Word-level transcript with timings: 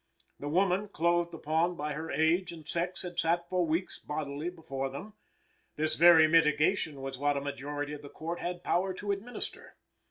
The 0.39 0.49
woman 0.49 0.87
clothed 0.87 1.31
upon 1.31 1.75
by 1.75 1.93
her 1.93 2.09
age 2.09 2.51
and 2.51 2.67
sex 2.67 3.03
had 3.03 3.19
sat 3.19 3.47
for 3.47 3.67
weeks 3.67 3.99
bodily 3.99 4.49
before 4.49 4.89
them. 4.89 5.13
This 5.75 5.95
very 5.95 6.27
mitigation 6.27 7.01
was 7.01 7.19
what 7.19 7.37
a 7.37 7.39
majority 7.39 7.93
of 7.93 8.01
the 8.01 8.09
Court 8.09 8.39
had 8.39 8.63
power 8.63 8.95
to 8.95 9.11
administer. 9.11 9.75